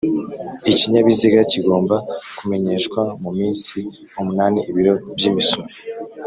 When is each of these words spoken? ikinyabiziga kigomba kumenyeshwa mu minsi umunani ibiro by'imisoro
ikinyabiziga 0.71 1.39
kigomba 1.51 1.95
kumenyeshwa 2.37 3.01
mu 3.23 3.29
minsi 3.39 3.75
umunani 4.21 4.59
ibiro 4.69 4.93
by'imisoro 5.17 5.69